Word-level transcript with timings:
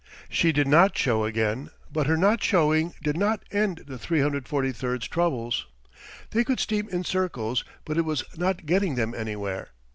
She 0.29 0.51
did 0.51 0.67
not 0.67 0.97
show 0.97 1.25
again, 1.25 1.69
but 1.93 2.07
her 2.07 2.17
not 2.17 2.41
showing 2.41 2.95
did 3.03 3.15
not 3.15 3.43
end 3.51 3.83
the 3.85 3.97
343's 3.99 5.07
troubles. 5.07 5.67
They 6.31 6.43
could 6.43 6.59
steam 6.59 6.89
in 6.89 7.03
circles, 7.03 7.63
but 7.85 7.99
it 7.99 8.03
was 8.03 8.23
not 8.35 8.65
getting 8.65 8.95
them 8.95 9.13
anywhere. 9.13 9.69